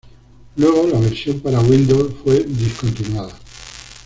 Luego 0.55 0.87
la 0.87 0.99
version 0.99 1.39
para 1.41 1.59
windows 1.59 2.11
fue 2.23 2.39
discontinuada. 2.43 3.37